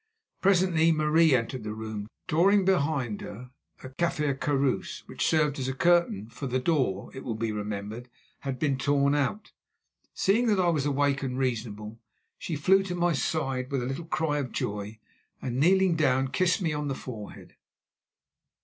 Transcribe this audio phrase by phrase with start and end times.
[0.41, 3.51] Presently Marie entered the room, drawing to behind her
[3.83, 8.09] a Kaffir karoos, which served as a curtain, for the door, it will be remembered,
[8.39, 9.51] had been torn out.
[10.15, 11.99] Seeing that I was awake and reasonable,
[12.39, 14.97] she flew to my side with a little cry of joy,
[15.39, 17.53] and, kneeling down, kissed me on the forehead.